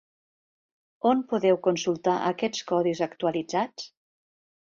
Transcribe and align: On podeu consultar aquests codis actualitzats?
On 1.09 1.19
podeu 1.33 1.59
consultar 1.67 2.15
aquests 2.31 2.65
codis 2.73 3.05
actualitzats? 3.09 3.89